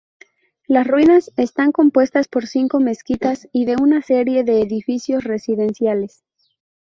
[0.65, 6.23] Las ruinas están compuestas por cinco mezquitas y de una serie de edificios residenciales.